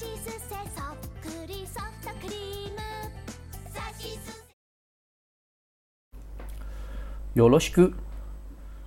[0.00, 2.78] しすせそっくりソフトクリーム
[3.70, 4.34] さしすせ
[7.34, 7.90] 有罗西哥，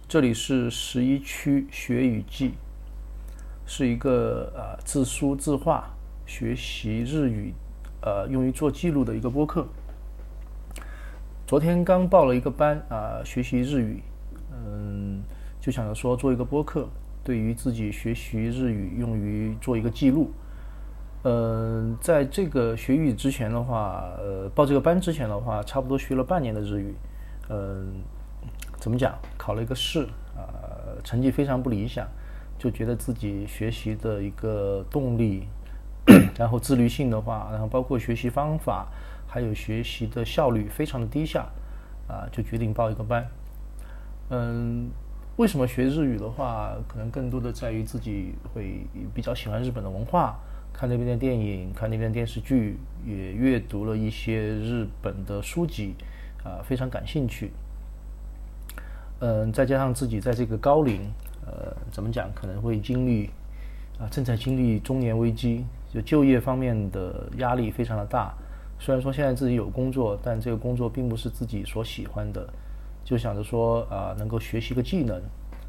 [0.08, 2.52] 这里是十一区学语记，
[3.66, 5.90] 是一个呃自书自话
[6.26, 7.54] 学习日语，
[8.02, 9.68] 呃用于做记录的一个播客。
[11.48, 14.04] 昨天刚报了一个班啊、学习日语，
[14.52, 15.24] 嗯，
[15.60, 16.88] 就想着说做一个播客，
[17.24, 20.32] 对于自己学习日语用于做一个记录。
[21.25, 26.95] 嗯，在这个学语之前的话，呃，报这个班之前的话，差不多学了半年的日语，
[27.49, 28.03] 嗯，
[28.79, 29.19] 怎么讲？
[29.39, 30.05] 考了一个试，
[30.37, 30.45] 啊、
[31.03, 32.07] 成绩非常不理想，
[32.59, 35.49] 就觉得自己学习的一个动力，
[36.37, 38.89] 然后自律性的话，然后包括学习方法，
[39.27, 41.47] 还有学习的效率非常的低下，
[42.07, 43.27] 啊、就决定报一个班。
[44.29, 44.91] 嗯，
[45.37, 50.39] 为什么学日语的话，可能更多的在于自己会比较喜欢日本的文化，
[50.75, 55.95] 看那边的电影，看那边的电视剧，也阅读了一些日本的书籍，
[56.43, 57.53] 啊、非常感兴趣。
[59.21, 61.01] 嗯，再加上自己在这个高龄，
[61.47, 63.31] 呃，怎么讲，可能会经历
[64.01, 68.35] 啊，正在经历中年危机，就就业方面的压力非常的大。
[68.81, 72.47] 虽然说现在自己有工作，但这个工作并不是自己所喜欢的，
[73.05, 75.23] 就想着说啊，能够学习个技能，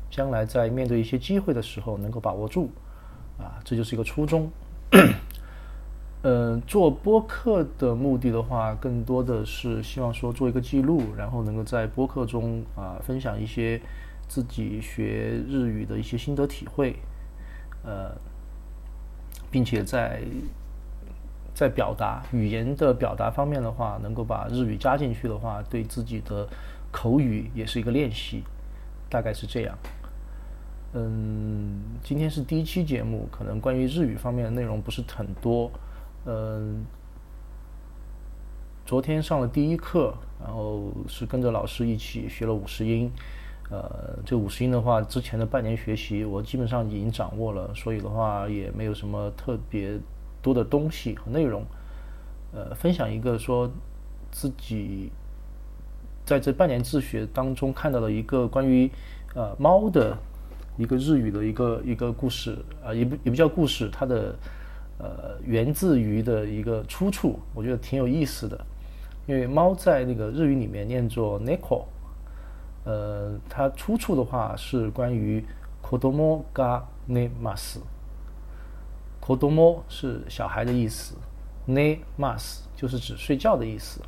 [0.09, 2.71] 将来在面对一些机会的时候能够把握住，
[3.37, 4.49] 啊，这就是一个初衷。
[6.21, 13.79] 呃，做播客的目的的话，更多的是希望说做一个记录，然后能够在播客中啊、分享一些
[14.27, 16.95] 自己学日语的一些心得体会，
[17.83, 18.11] 呃，
[19.51, 20.23] 并且在
[21.53, 26.47] 在表达语言的表达方面的话，能够把日语加进去的话，对自己的
[26.91, 28.43] 口语也是一个练习，
[29.09, 29.77] 大概是这样。
[30.97, 35.69] 嗯，今天是第一期节目，可能关于日语方面的内容不是很多。
[36.25, 36.85] 嗯，
[38.85, 43.11] 昨天上了第一课，然后是跟着老师一起学了五十音。
[43.69, 49.99] 呃，这五十音的话，之前的半年学习我基本上已经掌握了，所以的话也没有什么特别
[50.41, 51.65] 多的东西和内容。
[52.53, 53.69] 呃，分享一个说
[54.31, 55.11] 自己
[56.23, 58.89] 在这半年自学当中看到了一个关于
[59.33, 60.17] 呃猫的
[60.77, 64.35] 一个日语的一个一个故事啊、也不也不叫故事，它的
[64.97, 68.59] 呃源自于的一个出处，我觉得挺有意思的。
[69.27, 71.85] 因为猫在那个日语里面念作 neko，
[72.83, 75.43] 呃，它出处的话是关于
[75.81, 77.77] kodomo ga ne mas”。
[79.19, 81.15] kodomo 是小孩的意思
[81.67, 83.99] ，nemas 就是指睡觉的意思，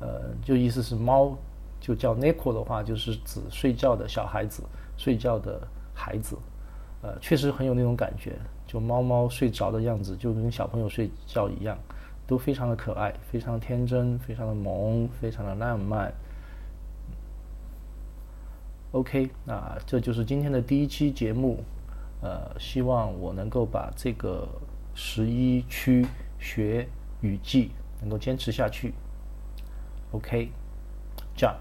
[0.00, 1.38] 呃，就意思是猫
[1.80, 4.64] 就叫 neko 的话，就是指睡觉的小孩子，
[4.96, 5.60] 睡觉的
[5.98, 6.38] 孩子，
[7.02, 8.38] 呃，确实很有那种感觉，
[8.68, 11.76] 就猫猫睡着的样子，就跟小朋友睡觉一样，
[12.24, 16.14] 都非常的可爱，非常天真，非常的萌，非常的浪漫。
[18.92, 21.64] OK，那这就是今天的第一期节目，
[22.22, 24.48] 呃，希望我能够把这个
[24.94, 26.06] 十一区
[26.38, 26.88] 学
[27.20, 28.94] 语记能够坚持下去。
[30.12, 30.50] OK，
[31.36, 31.54] 这样。